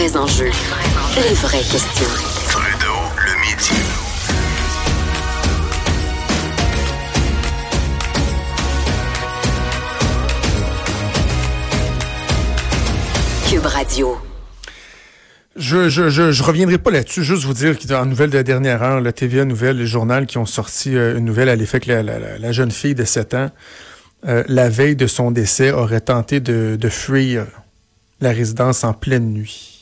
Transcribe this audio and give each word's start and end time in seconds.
vrais 0.00 0.16
enjeux, 0.16 0.50
les 1.16 1.34
vraies 1.34 1.58
questions. 1.58 2.06
Trudeau, 2.48 2.96
le 3.18 3.32
midi. 3.42 3.70
Cube 13.50 13.66
Radio. 13.66 14.16
Je, 15.56 15.90
je, 15.90 16.08
je, 16.08 16.32
je 16.32 16.42
reviendrai 16.42 16.78
pas 16.78 16.90
là-dessus, 16.90 17.22
juste 17.22 17.44
vous 17.44 17.52
dire 17.52 17.76
qu'en 17.78 18.06
nouvelle 18.06 18.30
de 18.30 18.36
la 18.36 18.42
dernière 18.42 18.82
heure, 18.82 19.02
la 19.02 19.12
TVA 19.12 19.44
Nouvelle, 19.44 19.76
le 19.76 19.84
journal 19.84 20.26
qui 20.26 20.38
ont 20.38 20.46
sorti 20.46 20.96
euh, 20.96 21.18
une 21.18 21.26
nouvelle 21.26 21.50
à 21.50 21.56
l'effet 21.56 21.80
que 21.80 21.90
la, 21.90 22.02
la, 22.02 22.38
la, 22.38 22.52
jeune 22.52 22.70
fille 22.70 22.94
de 22.94 23.04
7 23.04 23.34
ans, 23.34 23.50
euh, 24.26 24.44
la 24.48 24.70
veille 24.70 24.96
de 24.96 25.06
son 25.06 25.30
décès, 25.30 25.72
aurait 25.72 26.00
tenté 26.00 26.40
de, 26.40 26.78
de 26.80 26.88
fuir 26.88 27.44
la 28.22 28.30
résidence 28.30 28.82
en 28.84 28.94
pleine 28.94 29.30
nuit. 29.34 29.79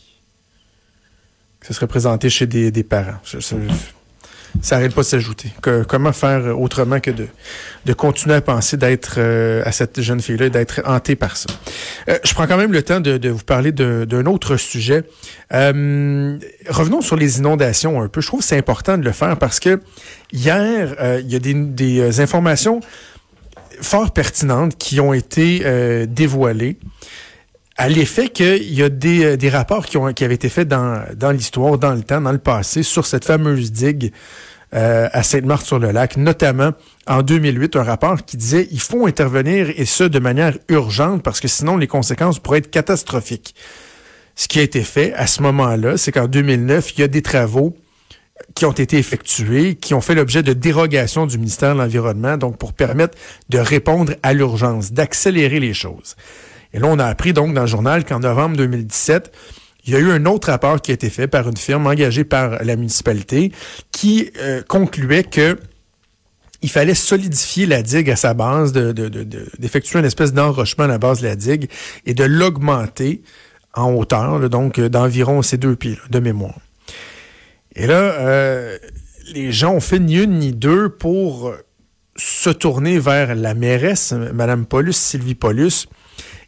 Ce 1.63 1.75
serait 1.75 1.87
présenté 1.87 2.31
chez 2.31 2.47
des, 2.47 2.71
des 2.71 2.85
parents. 2.85 3.19
Ça 4.61 4.77
n'arrête 4.77 4.95
pas 4.95 5.03
de 5.03 5.07
s'ajouter. 5.07 5.53
comment 5.87 6.13
faire 6.13 6.59
autrement 6.61 7.01
que 7.01 7.11
de, 7.11 7.27
de 7.85 7.93
continuer 7.93 8.35
à 8.35 8.41
penser 8.41 8.77
d'être 8.77 9.17
euh, 9.19 9.63
à 9.65 9.73
cette 9.73 10.01
jeune 10.01 10.21
fille-là, 10.21 10.49
d'être 10.49 10.81
hantée 10.85 11.17
par 11.17 11.37
ça? 11.37 11.49
Euh, 12.09 12.19
je 12.25 12.35
prends 12.35 12.47
quand 12.47 12.57
même 12.57 12.73
le 12.73 12.83
temps 12.83 13.01
de, 13.01 13.29
vous 13.29 13.45
parler 13.45 13.73
d'un 13.73 14.27
autre 14.27 14.57
sujet. 14.57 15.05
Euh, 15.53 16.39
revenons 16.69 17.01
sur 17.01 17.17
les 17.17 17.39
inondations 17.39 18.03
un 18.03 18.09
peu. 18.09 18.21
Je 18.21 18.27
trouve 18.27 18.41
que 18.41 18.47
c'est 18.47 18.59
important 18.59 18.99
de 18.99 19.05
le 19.05 19.13
faire 19.13 19.37
parce 19.37 19.61
que 19.61 19.81
hier, 20.33 20.97
il 21.21 21.31
y 21.31 21.37
a 21.37 21.39
des, 21.39 22.21
informations 22.21 22.81
fort 23.81 24.13
pertinentes 24.13 24.77
qui 24.77 24.99
ont 24.99 25.13
été 25.13 26.07
dévoilées 26.09 26.79
à 27.79 27.89
l'effet 27.89 28.29
qu'il 28.29 28.75
y 28.75 28.83
a 28.83 28.89
des, 28.89 29.37
des 29.37 29.49
rapports 29.49 29.87
qui, 29.87 29.97
ont, 29.97 30.13
qui 30.13 30.25
avaient 30.25 30.35
été 30.35 30.49
faits 30.49 30.67
dans, 30.67 31.05
dans 31.15 31.31
l'histoire, 31.31 31.79
dans 31.79 31.95
le 31.95 32.03
temps, 32.03 32.21
dans 32.21 32.33
le 32.33 32.39
passé, 32.39 32.83
sur 32.83 33.07
cette 33.07 33.25
fameuse 33.25 33.71
digue 33.71 34.13
euh, 34.75 35.09
à 35.13 35.23
Sainte-Marthe-sur-le-Lac, 35.23 36.17
notamment 36.17 36.73
en 37.07 37.23
2008, 37.23 37.77
un 37.77 37.85
rapport 37.85 38.25
qui 38.25 38.37
disait 38.37 38.69
il 38.73 38.81
faut 38.81 39.07
intervenir 39.07 39.71
et 39.77 39.85
ce 39.85 40.05
de 40.05 40.19
manière 40.19 40.59
urgente 40.69 41.23
parce 41.23 41.41
que 41.41 41.49
sinon 41.49 41.77
les 41.77 41.87
conséquences 41.87 42.41
pourraient 42.41 42.59
être 42.59 42.71
catastrophiques. 42.71 43.55
Ce 44.35 44.49
qui 44.49 44.59
a 44.59 44.63
été 44.63 44.83
fait 44.83 45.15
à 45.15 45.29
ce 45.29 45.41
moment-là, 45.43 45.97
c'est 45.97 46.13
qu'en 46.13 46.27
2009, 46.27 46.93
il 46.95 47.01
y 47.01 47.03
a 47.05 47.09
des 47.09 47.23
travaux 47.23 47.77
qui 48.55 48.67
ont 48.67 48.73
été 48.73 48.99
effectués, 48.99 49.77
qui 49.77 49.95
ont 49.95 50.01
fait 50.01 50.15
l'objet 50.15 50.43
de 50.43 50.53
dérogations 50.53 51.27
du 51.27 51.39
ministère 51.39 51.75
de 51.75 51.81
l'Environnement, 51.81 52.37
donc 52.37 52.59
pour 52.59 52.73
permettre 52.73 53.17
de 53.49 53.59
répondre 53.59 54.15
à 54.23 54.33
l'urgence, 54.35 54.93
d'accélérer 54.93 55.61
les 55.61 55.75
choses. 55.75 56.17
Et 56.73 56.79
là, 56.79 56.87
on 56.89 56.99
a 56.99 57.07
appris 57.07 57.33
donc 57.33 57.55
dans 57.55 57.63
le 57.63 57.67
journal 57.67 58.05
qu'en 58.05 58.21
novembre 58.21 58.57
2017, 58.57 59.33
il 59.87 59.93
y 59.95 59.97
a 59.97 60.01
eu 60.01 60.11
un 60.11 60.27
autre 60.27 60.51
rapport 60.51 60.83
qui 60.83 60.91
a 60.91 60.95
été 60.95 61.09
fait 61.09 61.29
par 61.29 61.49
une 61.49 61.57
firme 61.57 61.87
engagée 61.87 62.25
par 62.25 62.63
la 62.63 62.77
municipalité 62.77 63.53
qui 63.91 64.31
euh, 64.39 64.63
concluait 64.63 65.25
que 65.25 65.59
il 66.61 66.71
fallait 66.71 66.95
solidifier 66.95 67.67
la 67.67 67.83
digue 67.83 68.11
à 68.11 68.17
sa 68.17 68.35
base, 68.35 68.73
d'effectuer 68.73 69.99
de, 69.99 69.99
de, 69.99 69.99
une 70.01 70.05
espèce 70.05 70.33
d'enrochement 70.33 70.85
à 70.85 70.89
la 70.89 70.99
base 70.99 71.21
de 71.21 71.29
la 71.29 71.37
digue 71.37 71.71
et 72.05 72.15
de 72.15 72.25
l'augmenter 72.25 73.23
en 73.75 73.93
hauteur, 73.93 74.51
donc 74.51 74.81
d'environ 74.81 75.43
ces 75.43 75.57
deux 75.57 75.77
pieds 75.77 75.99
de 76.11 76.19
mémoire. 76.19 76.59
Et 77.77 77.87
là, 77.87 77.95
euh, 77.95 78.77
les 79.33 79.53
gens 79.53 79.75
ont 79.75 79.81
fait 79.81 80.01
ni 80.01 80.17
une 80.17 80.39
ni 80.39 80.53
deux 80.53 80.89
pour 80.89 81.55
se 82.17 82.51
tourner 82.51 82.99
vers 82.99 83.37
la 83.37 83.55
mairesse, 83.55 84.13
Mme 84.13 84.67
Paulus, 84.67 84.97
Sylvie 84.97 85.37
Paulus, 85.37 85.87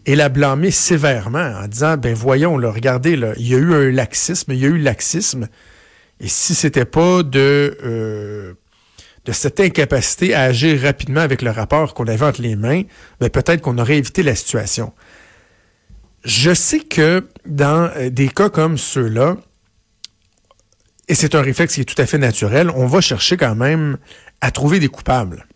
et 0.07 0.17
la 0.17 0.29
blâmer 0.29 0.71
sévèrement 0.71 1.53
en 1.63 1.69
disant 1.69 1.97
ben 1.97 2.15
voyons 2.15 2.59
là, 2.59 2.71
regardez 2.71 3.17
là, 3.17 3.33
il 3.37 3.49
y 3.49 3.55
a 3.55 3.59
eu 3.59 3.75
un 3.75 3.91
laxisme, 3.91 4.53
il 4.53 4.59
y 4.59 4.65
a 4.65 4.69
eu 4.69 4.79
laxisme. 4.79 5.49
Et 6.21 6.29
si 6.29 6.55
c'était 6.55 6.85
pas 6.85 7.23
de 7.23 7.77
euh, 7.83 8.55
de 9.25 9.33
cette 9.33 9.61
incapacité 9.61 10.35
à 10.35 10.43
agir 10.43 10.81
rapidement 10.81 11.21
avec 11.21 11.43
le 11.43 11.51
rapport 11.51 11.95
qu'on 11.95 12.07
avait 12.07 12.25
entre 12.25 12.43
les 12.43 12.57
mains, 12.57 12.83
ben 13.21 13.29
peut-être 13.29 13.61
qu'on 13.61 13.79
aurait 13.79 13.99
évité 13.99 14.23
la 14.23 14.35
situation. 14.35 14.93
Je 16.25 16.53
sais 16.53 16.81
que 16.81 17.27
dans 17.47 17.91
euh, 17.97 18.11
des 18.11 18.29
cas 18.29 18.49
comme 18.49 18.79
ceux-là, 18.79 19.37
et 21.09 21.15
c'est 21.15 21.35
un 21.35 21.43
réflexe 21.43 21.75
qui 21.75 21.81
est 21.83 21.85
tout 21.85 22.01
à 22.01 22.07
fait 22.07 22.19
naturel, 22.19 22.71
on 22.75 22.87
va 22.87 23.01
chercher 23.01 23.37
quand 23.37 23.55
même 23.55 23.99
à 24.41 24.51
trouver 24.51 24.79
des 24.79 24.89
coupables 24.89 25.47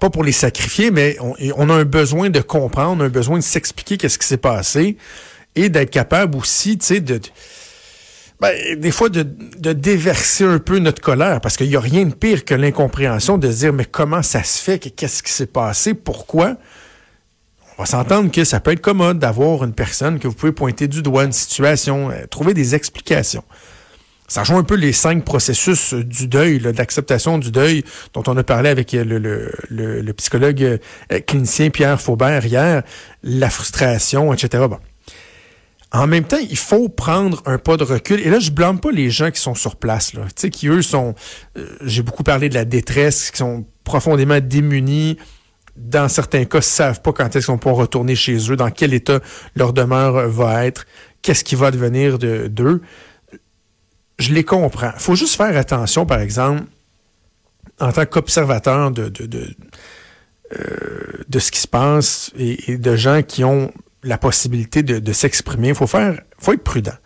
pas 0.00 0.10
pour 0.10 0.24
les 0.24 0.32
sacrifier, 0.32 0.90
mais 0.90 1.16
on, 1.20 1.70
a 1.70 1.74
un 1.74 1.84
besoin 1.84 2.30
de 2.30 2.40
comprendre, 2.40 3.04
un 3.04 3.08
besoin 3.08 3.38
de 3.38 3.42
s'expliquer 3.42 3.96
qu'est-ce 3.96 4.18
qui 4.18 4.26
s'est 4.26 4.36
passé 4.36 4.96
et 5.54 5.68
d'être 5.68 5.90
capable 5.90 6.36
aussi, 6.36 6.78
tu 6.78 6.86
sais, 6.86 7.00
ben, 8.40 8.54
des 8.76 8.90
fois 8.92 9.08
de, 9.08 9.26
de, 9.58 9.72
déverser 9.72 10.44
un 10.44 10.58
peu 10.58 10.78
notre 10.78 11.02
colère, 11.02 11.40
parce 11.40 11.56
qu'il 11.56 11.68
n'y 11.68 11.76
a 11.76 11.80
rien 11.80 12.04
de 12.04 12.14
pire 12.14 12.44
que 12.44 12.54
l'incompréhension 12.54 13.36
de 13.36 13.50
se 13.50 13.58
dire, 13.58 13.72
mais 13.72 13.84
comment 13.84 14.22
ça 14.22 14.44
se 14.44 14.62
fait, 14.62 14.78
qu'est-ce 14.78 15.22
qui 15.24 15.32
s'est 15.32 15.46
passé, 15.46 15.94
pourquoi? 15.94 16.56
On 17.78 17.82
va 17.82 17.86
s'entendre 17.86 18.30
que 18.30 18.44
ça 18.44 18.58
peut 18.60 18.72
être 18.72 18.80
commode 18.80 19.20
d'avoir 19.20 19.64
une 19.64 19.72
personne 19.72 20.18
que 20.18 20.26
vous 20.26 20.34
pouvez 20.34 20.52
pointer 20.52 20.88
du 20.88 21.00
doigt, 21.00 21.24
une 21.24 21.32
situation, 21.32 22.10
euh, 22.10 22.26
trouver 22.28 22.54
des 22.54 22.74
explications. 22.74 23.44
Ça 24.28 24.42
rejoint 24.42 24.58
un 24.58 24.64
peu 24.64 24.74
les 24.74 24.92
cinq 24.92 25.24
processus 25.24 25.94
du 25.94 26.28
deuil, 26.28 26.60
d'acceptation 26.60 27.38
du 27.38 27.50
deuil 27.50 27.82
dont 28.12 28.22
on 28.26 28.36
a 28.36 28.44
parlé 28.44 28.68
avec 28.68 28.92
le, 28.92 29.18
le, 29.70 30.12
psychologue 30.12 30.78
euh, 31.10 31.20
clinicien 31.20 31.70
Pierre 31.70 31.98
Faubert 31.98 32.44
hier, 32.44 32.82
la 33.22 33.48
frustration, 33.48 34.34
etc. 34.34 34.66
Bon. 34.68 34.78
En 35.90 36.06
même 36.06 36.24
temps, 36.24 36.38
il 36.38 36.58
faut 36.58 36.90
prendre 36.90 37.42
un 37.46 37.56
pas 37.56 37.78
de 37.78 37.84
recul. 37.84 38.20
Et 38.20 38.28
là, 38.28 38.38
je 38.38 38.50
blâme 38.50 38.78
pas 38.78 38.90
les 38.90 39.08
gens 39.08 39.30
qui 39.30 39.40
sont 39.40 39.54
sur 39.54 39.76
place, 39.76 40.12
là. 40.12 40.24
Tu 40.26 40.32
sais, 40.36 40.50
qui 40.50 40.68
eux 40.68 40.82
sont, 40.82 41.14
euh, 41.56 41.66
j'ai 41.82 42.02
beaucoup 42.02 42.22
parlé 42.22 42.50
de 42.50 42.54
la 42.54 42.66
détresse, 42.66 43.30
qui 43.30 43.38
sont 43.38 43.64
profondément 43.84 44.40
démunis. 44.40 45.16
Dans 45.76 46.08
certains 46.10 46.44
cas, 46.44 46.60
savent 46.60 47.00
pas 47.00 47.12
quand 47.12 47.34
est-ce 47.34 47.46
qu'on 47.46 47.56
peut 47.56 47.70
retourner 47.70 48.16
chez 48.16 48.36
eux, 48.50 48.56
dans 48.56 48.70
quel 48.70 48.92
état 48.92 49.20
leur 49.56 49.72
demeure 49.72 50.28
va 50.28 50.66
être, 50.66 50.84
qu'est-ce 51.22 51.44
qui 51.44 51.54
va 51.54 51.70
devenir 51.70 52.18
d'eux. 52.18 52.48
De, 52.50 52.82
je 54.18 54.32
les 54.34 54.44
comprends. 54.44 54.92
faut 54.96 55.14
juste 55.14 55.36
faire 55.36 55.56
attention, 55.56 56.06
par 56.06 56.20
exemple, 56.20 56.64
en 57.80 57.92
tant 57.92 58.06
qu'observateur 58.06 58.90
de, 58.90 59.08
de, 59.08 59.26
de, 59.26 59.54
euh, 60.58 61.38
ce 61.38 61.50
qui 61.50 61.60
se 61.60 61.68
passe 61.68 62.32
et, 62.36 62.76
de 62.78 62.96
gens 62.96 63.22
qui 63.22 63.44
ont 63.44 63.72
la 64.02 64.18
possibilité 64.18 64.82
de, 64.82 65.12
s'exprimer. 65.12 65.68
Il 65.68 65.74
faut 65.74 65.86
faire, 65.86 66.20
faut 66.38 66.52
être 66.52 66.64
prudent. 66.64 66.96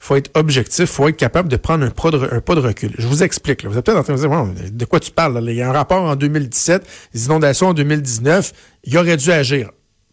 faut 0.00 0.16
être 0.16 0.30
objectif, 0.34 0.86
faut 0.86 1.08
être 1.08 1.16
capable 1.16 1.48
de 1.48 1.56
prendre 1.56 1.84
un 1.84 1.90
pas 1.90 2.10
de, 2.54 2.60
recul. 2.60 2.92
Je 2.98 3.06
vous 3.06 3.22
explique. 3.22 3.62
Là. 3.62 3.70
Vous 3.70 3.78
êtes 3.78 3.84
peut-être 3.84 3.98
en 3.98 4.02
train 4.02 4.14
de 4.14 4.54
dire, 4.54 4.72
de 4.72 4.84
quoi 4.84 5.00
tu 5.00 5.10
parles? 5.10 5.38
Il 5.48 5.54
y 5.54 5.62
a 5.62 5.68
un 5.68 5.72
rapport 5.72 6.02
en 6.02 6.16
2017, 6.16 6.86
les 7.14 7.26
inondations 7.26 7.68
en 7.68 7.74
2019. 7.74 8.52
Il 8.84 8.98
aurait 8.98 9.16
dû 9.16 9.30
agir. 9.30 9.70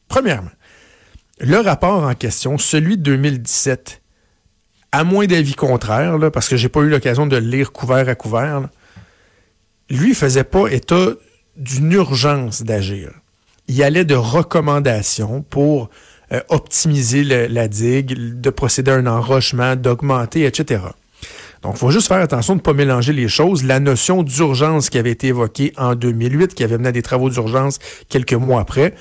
Premièrement, 0.08 0.52
le 1.40 1.58
rapport 1.58 2.04
en 2.04 2.14
question, 2.14 2.58
celui 2.58 2.98
de 2.98 3.04
2017, 3.04 4.03
à 4.94 5.04
moins 5.04 5.26
d'avis 5.26 5.56
contraires, 5.56 6.20
là, 6.20 6.30
parce 6.30 6.48
que 6.48 6.56
j'ai 6.56 6.70
pas 6.70 6.82
eu 6.82 6.88
l'occasion 6.88 7.26
de 7.26 7.36
le 7.36 7.48
lire 7.48 7.72
couvert 7.72 8.08
à 8.08 8.14
couvert, 8.14 8.62
là, 8.62 8.70
lui 9.90 10.14
faisait 10.14 10.44
pas 10.44 10.68
état 10.68 11.10
d'une 11.58 11.92
urgence 11.92 12.62
d'agir. 12.62 13.12
Il 13.68 13.82
allait 13.82 14.06
de 14.06 14.14
recommandations 14.14 15.42
pour 15.42 15.90
euh, 16.32 16.42
optimiser 16.50 17.24
la 17.24 17.68
digue, 17.68 18.40
de 18.40 18.50
procéder 18.52 18.92
à 18.92 18.96
un 18.96 19.08
enrochement, 19.08 19.76
d'augmenter, 19.76 20.46
etc. 20.46 20.82
Donc, 21.64 21.74
il 21.76 21.80
faut 21.80 21.92
juste 21.92 22.08
faire 22.08 22.22
attention 22.22 22.54
de 22.54 22.60
ne 22.60 22.64
pas 22.64 22.74
mélanger 22.74 23.14
les 23.14 23.28
choses. 23.28 23.64
La 23.64 23.80
notion 23.80 24.22
d'urgence 24.22 24.92
qui 24.92 25.00
avait 25.00 25.12
été 25.12 25.28
évoquée 25.28 25.74
en 25.76 25.96
2008, 25.96 26.54
qui 26.54 26.64
avait 26.64 26.78
mené 26.78 26.90
à 26.90 26.92
des 26.92 27.02
travaux 27.02 27.32
d'urgence 27.32 27.80
quelques 28.10 28.34
mois 28.34 28.62
après, 28.62 28.94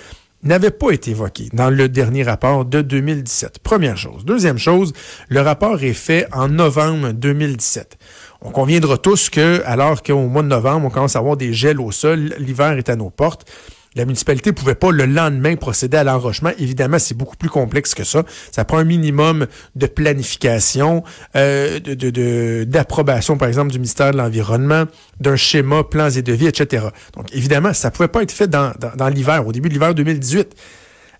n'avait 0.42 0.70
pas 0.70 0.90
été 0.90 1.12
évoqué 1.12 1.48
dans 1.52 1.70
le 1.70 1.88
dernier 1.88 2.22
rapport 2.22 2.64
de 2.64 2.82
2017. 2.82 3.60
Première 3.60 3.96
chose. 3.96 4.24
Deuxième 4.24 4.58
chose, 4.58 4.92
le 5.28 5.40
rapport 5.40 5.82
est 5.82 5.92
fait 5.92 6.26
en 6.32 6.48
novembre 6.48 7.12
2017. 7.12 7.96
On 8.40 8.50
conviendra 8.50 8.98
tous 8.98 9.30
que, 9.30 9.62
alors 9.64 10.02
qu'au 10.02 10.26
mois 10.26 10.42
de 10.42 10.48
novembre, 10.48 10.86
on 10.86 10.90
commence 10.90 11.16
à 11.16 11.20
avoir 11.20 11.36
des 11.36 11.52
gels 11.52 11.80
au 11.80 11.92
sol, 11.92 12.34
l'hiver 12.38 12.72
est 12.72 12.88
à 12.88 12.96
nos 12.96 13.10
portes, 13.10 13.48
la 13.94 14.04
municipalité 14.04 14.50
ne 14.50 14.54
pouvait 14.54 14.74
pas 14.74 14.90
le 14.90 15.06
lendemain 15.06 15.56
procéder 15.56 15.96
à 15.96 16.04
l'enrochement. 16.04 16.50
Évidemment, 16.58 16.98
c'est 16.98 17.16
beaucoup 17.16 17.36
plus 17.36 17.50
complexe 17.50 17.94
que 17.94 18.04
ça. 18.04 18.24
Ça 18.50 18.64
prend 18.64 18.78
un 18.78 18.84
minimum 18.84 19.46
de 19.76 19.86
planification, 19.86 21.04
euh, 21.36 21.78
d'approbation, 22.64 23.36
par 23.36 23.48
exemple, 23.48 23.70
du 23.70 23.78
ministère 23.78 24.12
de 24.12 24.16
l'Environnement, 24.16 24.84
d'un 25.20 25.36
schéma, 25.36 25.84
plans 25.84 26.10
et 26.10 26.22
devis, 26.22 26.46
etc. 26.46 26.86
Donc, 27.16 27.34
évidemment, 27.34 27.74
ça 27.74 27.88
ne 27.88 27.94
pouvait 27.94 28.08
pas 28.08 28.22
être 28.22 28.32
fait 28.32 28.48
dans, 28.48 28.72
dans, 28.78 28.94
dans 28.96 29.08
l'hiver, 29.08 29.46
au 29.46 29.52
début 29.52 29.68
de 29.68 29.74
l'hiver 29.74 29.94
2018. 29.94 30.54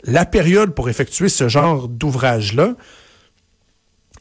La 0.04 0.24
période 0.24 0.74
pour 0.74 0.88
effectuer 0.88 1.28
ce 1.28 1.48
genre 1.48 1.88
d'ouvrage-là, 1.88 2.74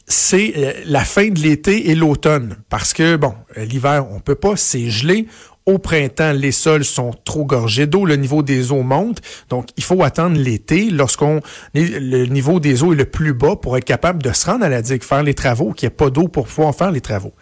c'est 0.06 0.82
la 0.84 1.04
fin 1.04 1.28
de 1.28 1.40
l'été 1.40 1.90
et 1.90 1.94
l'automne. 1.94 2.56
Parce 2.68 2.92
que, 2.92 3.16
bon, 3.16 3.34
l'hiver, 3.56 4.06
on 4.10 4.20
peut 4.20 4.34
pas, 4.34 4.56
c'est 4.56 4.90
gelé, 4.90 5.26
Au 5.64 5.78
printemps, 5.78 6.32
les 6.32 6.50
sols 6.50 6.84
sont 6.84 7.12
trop 7.24 7.44
gorgés 7.44 7.86
d'eau, 7.86 8.04
le 8.04 8.16
niveau 8.16 8.42
des 8.42 8.72
eaux 8.72 8.82
monte. 8.82 9.20
Donc, 9.48 9.68
il 9.76 9.84
faut 9.84 10.02
attendre 10.02 10.36
l'été, 10.36 10.90
lorsqu'on 10.90 11.40
le 11.74 12.26
niveau 12.26 12.58
des 12.58 12.82
eaux 12.82 12.92
est 12.92 12.96
le 12.96 13.04
plus 13.04 13.32
bas, 13.32 13.54
pour 13.54 13.76
être 13.76 13.84
capable 13.84 14.22
de 14.22 14.32
se 14.32 14.46
rendre 14.46 14.64
à 14.64 14.68
la 14.68 14.82
digue, 14.82 15.04
faire 15.04 15.22
les 15.22 15.34
travaux, 15.34 15.72
qu'il 15.72 15.88
n'y 15.88 15.92
ait 15.92 15.96
pas 15.96 16.10
d'eau 16.10 16.26
pour 16.26 16.48
pouvoir 16.48 16.74
faire 16.74 16.90
les 16.90 17.00
travaux. 17.00 17.32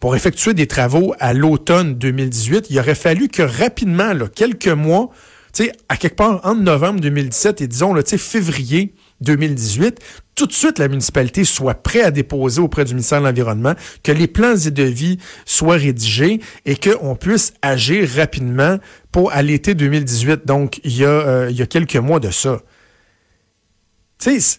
Pour 0.00 0.14
effectuer 0.14 0.52
des 0.52 0.66
travaux 0.66 1.14
à 1.18 1.32
l'automne 1.32 1.94
2018, 1.94 2.66
il 2.68 2.78
aurait 2.78 2.94
fallu 2.94 3.28
que 3.28 3.42
rapidement, 3.42 4.12
là, 4.12 4.28
quelques 4.28 4.68
mois, 4.68 5.10
à 5.88 5.96
quelque 5.96 6.16
part 6.16 6.40
entre 6.44 6.60
novembre 6.60 7.00
2017 7.00 7.62
et 7.62 7.66
disons, 7.66 7.94
sais, 8.04 8.18
février 8.18 8.92
2018, 9.20 9.98
tout 10.34 10.46
de 10.46 10.52
suite 10.52 10.78
la 10.78 10.88
municipalité 10.88 11.44
soit 11.44 11.74
prête 11.74 12.04
à 12.04 12.10
déposer 12.10 12.60
auprès 12.60 12.84
du 12.84 12.94
ministère 12.94 13.20
de 13.20 13.26
l'Environnement, 13.26 13.74
que 14.02 14.12
les 14.12 14.26
plans 14.26 14.56
et 14.56 14.70
devis 14.70 15.18
soient 15.44 15.76
rédigés 15.76 16.40
et 16.64 16.76
qu'on 16.76 17.16
puisse 17.16 17.54
agir 17.62 18.08
rapidement 18.16 18.78
pour 19.12 19.32
à 19.32 19.42
l'été 19.42 19.74
2018. 19.74 20.46
Donc, 20.46 20.80
il 20.84 20.96
y, 20.96 21.04
a, 21.04 21.08
euh, 21.08 21.46
il 21.50 21.56
y 21.56 21.62
a 21.62 21.66
quelques 21.66 21.96
mois 21.96 22.20
de 22.20 22.30
ça. 22.30 22.60
Tu 24.18 24.40
sais, 24.40 24.58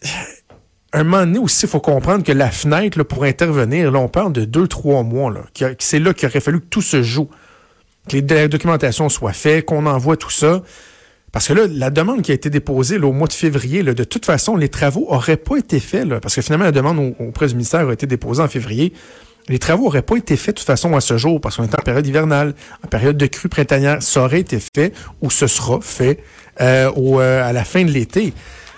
un 0.94 1.04
moment 1.04 1.26
donné 1.26 1.40
aussi, 1.40 1.66
il 1.66 1.70
faut 1.70 1.80
comprendre 1.80 2.24
que 2.24 2.32
la 2.32 2.50
fenêtre 2.50 3.04
pour 3.04 3.24
intervenir, 3.24 3.92
là, 3.92 4.00
on 4.00 4.08
parle 4.08 4.34
de 4.34 4.46
deux, 4.46 4.68
trois 4.68 5.04
mois. 5.04 5.32
Là, 5.32 5.42
c'est 5.80 6.00
là 6.00 6.14
qu'il 6.14 6.28
aurait 6.28 6.40
fallu 6.40 6.60
que 6.62 6.66
tout 6.66 6.82
se 6.82 7.04
joue, 7.04 7.30
que 8.10 8.18
la 8.18 8.48
documentation 8.48 9.10
soit 9.10 9.34
faite, 9.34 9.66
qu'on 9.66 9.86
envoie 9.86 10.18
tout 10.18 10.30
ça. 10.30 10.64
Parce 11.38 11.50
que 11.50 11.54
là, 11.54 11.68
la 11.70 11.92
demande 11.92 12.24
qui 12.24 12.32
a 12.32 12.34
été 12.34 12.50
déposée 12.50 12.98
au 12.98 13.12
mois 13.12 13.28
de 13.28 13.34
février, 13.34 13.84
de 13.84 14.04
toute 14.04 14.26
façon, 14.26 14.56
les 14.56 14.70
travaux 14.70 15.08
n'auraient 15.12 15.38
pas 15.38 15.58
été 15.58 15.80
faits. 15.80 16.10
Parce 16.20 16.34
que 16.34 16.42
finalement, 16.42 16.66
la 16.66 16.72
demande 16.72 17.14
auprès 17.20 17.46
du 17.46 17.54
ministère 17.54 17.88
a 17.88 17.94
été 17.94 18.08
déposée 18.08 18.42
en 18.42 18.48
février. 18.48 18.92
Les 19.48 19.60
travaux 19.60 19.84
n'auraient 19.84 20.02
pas 20.02 20.16
été 20.16 20.36
faits 20.36 20.56
de 20.56 20.60
toute 20.62 20.66
façon 20.66 20.96
à 20.96 21.00
ce 21.00 21.16
jour, 21.16 21.40
parce 21.40 21.58
qu'on 21.58 21.64
est 21.64 21.76
en 21.76 21.84
période 21.84 22.08
hivernale, 22.08 22.56
en 22.84 22.88
période 22.88 23.18
de 23.18 23.28
crue 23.28 23.50
printanière. 23.50 24.02
Ça 24.02 24.24
aurait 24.24 24.40
été 24.40 24.58
fait 24.60 24.94
ou 25.22 25.30
ce 25.30 25.46
sera 25.46 25.80
fait 25.80 26.24
euh, 26.60 26.92
euh, 26.98 27.48
à 27.48 27.54
la 27.54 27.64
fin 27.64 27.86
de 27.86 27.92
l'été. 27.92 28.34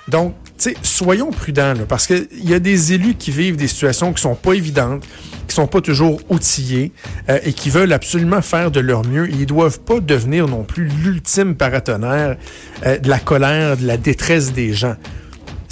Donc, 0.10 0.36
soyons 0.84 1.32
prudents, 1.32 1.74
parce 1.88 2.08
qu'il 2.08 2.28
y 2.44 2.54
a 2.54 2.60
des 2.60 2.94
élus 2.94 3.16
qui 3.16 3.32
vivent 3.32 3.56
des 3.56 3.68
situations 3.68 4.14
qui 4.14 4.22
sont 4.22 4.36
pas 4.36 4.54
évidentes, 4.54 5.04
qui 5.48 5.56
sont 5.56 5.68
pas 5.68 5.82
toujours 5.82 6.22
outillés 6.30 6.92
euh, 7.30 7.40
et 7.44 7.54
qui 7.54 7.70
veulent 7.70 7.94
absolument 7.94 8.42
faire 8.42 8.72
de 8.72 8.80
leur 8.80 9.06
mieux. 9.06 9.30
Ils 9.30 9.46
doivent 9.46 9.80
pas 9.80 10.00
devenir 10.00 10.48
non 10.48 10.64
plus 10.64 10.88
l'ultime 11.04 11.56
paratonnerre 11.56 12.38
euh, 12.86 12.98
de 12.98 13.10
la 13.10 13.20
colère, 13.20 13.78
de 13.78 13.88
la 13.88 13.98
détresse 13.98 14.54
des 14.54 14.74
gens. 14.74 14.96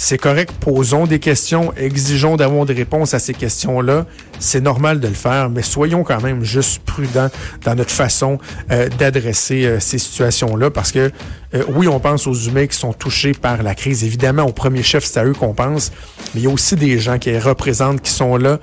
C'est 0.00 0.16
correct, 0.16 0.52
posons 0.60 1.06
des 1.08 1.18
questions, 1.18 1.74
exigeons 1.76 2.36
d'avoir 2.36 2.64
des 2.64 2.72
réponses 2.72 3.14
à 3.14 3.18
ces 3.18 3.34
questions-là. 3.34 4.06
C'est 4.38 4.60
normal 4.60 5.00
de 5.00 5.08
le 5.08 5.14
faire, 5.14 5.50
mais 5.50 5.62
soyons 5.62 6.04
quand 6.04 6.22
même 6.22 6.44
juste 6.44 6.82
prudents 6.84 7.30
dans 7.64 7.74
notre 7.74 7.90
façon 7.90 8.38
euh, 8.70 8.88
d'adresser 8.96 9.66
euh, 9.66 9.80
ces 9.80 9.98
situations-là 9.98 10.70
parce 10.70 10.92
que 10.92 11.10
euh, 11.54 11.64
oui, 11.70 11.88
on 11.88 11.98
pense 11.98 12.28
aux 12.28 12.34
humains 12.34 12.68
qui 12.68 12.76
sont 12.76 12.92
touchés 12.92 13.32
par 13.32 13.64
la 13.64 13.74
crise. 13.74 14.04
Évidemment, 14.04 14.44
au 14.44 14.52
premier 14.52 14.84
chef, 14.84 15.04
c'est 15.04 15.18
à 15.18 15.24
eux 15.24 15.32
qu'on 15.32 15.52
pense, 15.52 15.90
mais 16.32 16.42
il 16.42 16.44
y 16.44 16.46
a 16.46 16.50
aussi 16.50 16.76
des 16.76 17.00
gens 17.00 17.18
qui 17.18 17.30
les 17.30 17.40
représentent, 17.40 18.00
qui 18.00 18.12
sont 18.12 18.36
là, 18.36 18.60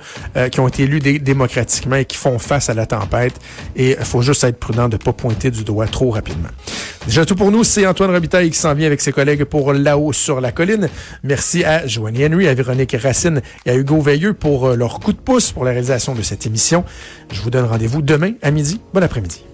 qui 0.50 0.60
ont 0.60 0.68
été 0.68 0.84
élus 0.84 1.00
démocratiquement 1.00 1.96
et 1.96 2.04
qui 2.06 2.16
font 2.16 2.38
face 2.38 2.70
à 2.70 2.74
la 2.74 2.86
tempête. 2.86 3.34
Et 3.74 3.96
il 3.98 4.04
faut 4.04 4.22
juste 4.22 4.44
être 4.44 4.58
prudent 4.58 4.88
de 4.88 4.94
ne 4.94 5.02
pas 5.02 5.12
pointer 5.12 5.50
du 5.50 5.64
doigt 5.64 5.88
trop 5.88 6.10
rapidement. 6.10 6.48
Déjà 7.06 7.24
tout 7.24 7.36
pour 7.36 7.52
nous, 7.52 7.64
c'est 7.64 7.86
Antoine 7.86 8.10
Robitaille 8.10 8.50
qui 8.50 8.58
s'en 8.58 8.74
vient 8.74 8.86
avec 8.86 9.00
ses 9.00 9.12
collègues 9.12 9.44
pour 9.44 9.72
Là-haut 9.72 10.12
sur 10.12 10.40
la 10.40 10.52
colline. 10.52 10.88
Merci 11.26 11.64
à 11.64 11.86
Joanie 11.86 12.24
Henry, 12.24 12.46
à 12.48 12.54
Véronique 12.54 12.96
Racine 12.98 13.42
et 13.64 13.70
à 13.70 13.74
Hugo 13.74 14.00
Veilleux 14.00 14.32
pour 14.32 14.70
leur 14.70 15.00
coup 15.00 15.12
de 15.12 15.18
pouce 15.18 15.52
pour 15.52 15.64
la 15.64 15.72
réalisation 15.72 16.14
de 16.14 16.22
cette 16.22 16.46
émission. 16.46 16.84
Je 17.32 17.40
vous 17.40 17.50
donne 17.50 17.66
rendez-vous 17.66 18.02
demain 18.02 18.32
à 18.42 18.50
midi. 18.50 18.80
Bon 18.94 19.02
après-midi. 19.02 19.44